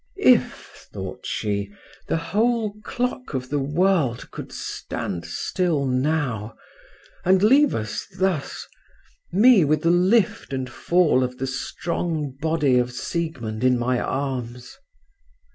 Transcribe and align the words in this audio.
"If," 0.17 0.87
thought 0.91 1.27
she, 1.27 1.69
"the 2.07 2.17
whole 2.17 2.73
clock 2.81 3.35
of 3.35 3.51
the 3.51 3.59
world 3.59 4.31
could 4.31 4.51
stand 4.51 5.25
still 5.27 5.85
now, 5.85 6.55
and 7.23 7.43
leave 7.43 7.75
us 7.75 8.07
thus, 8.17 8.65
me 9.31 9.63
with 9.63 9.83
the 9.83 9.91
lift 9.91 10.53
and 10.53 10.67
fall 10.67 11.23
of 11.23 11.37
the 11.37 11.45
strong 11.45 12.31
body 12.41 12.79
of 12.79 12.91
Siegmund 12.91 13.63
in 13.63 13.77
my 13.77 13.99
arms…." 13.99 14.75